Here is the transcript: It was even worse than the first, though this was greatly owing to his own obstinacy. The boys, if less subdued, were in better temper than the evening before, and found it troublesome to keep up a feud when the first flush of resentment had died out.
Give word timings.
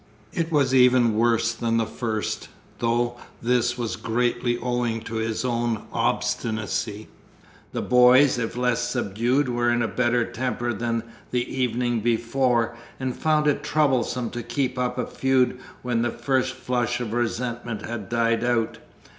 It 0.33 0.51
was 0.51 0.73
even 0.73 1.13
worse 1.13 1.53
than 1.53 1.77
the 1.77 1.85
first, 1.85 2.49
though 2.79 3.17
this 3.39 3.77
was 3.77 3.97
greatly 3.97 4.57
owing 4.57 5.01
to 5.01 5.17
his 5.17 5.45
own 5.45 5.83
obstinacy. 5.93 7.07
The 7.71 7.83
boys, 7.83 8.39
if 8.39 8.57
less 8.57 8.89
subdued, 8.89 9.47
were 9.47 9.69
in 9.69 9.87
better 9.95 10.25
temper 10.25 10.73
than 10.73 11.03
the 11.29 11.45
evening 11.55 11.99
before, 11.99 12.75
and 12.99 13.15
found 13.15 13.45
it 13.45 13.61
troublesome 13.63 14.31
to 14.31 14.41
keep 14.41 14.79
up 14.79 14.97
a 14.97 15.05
feud 15.05 15.59
when 15.83 16.01
the 16.01 16.09
first 16.09 16.55
flush 16.55 16.99
of 16.99 17.13
resentment 17.13 17.83
had 17.83 18.09
died 18.09 18.43
out. 18.43 18.79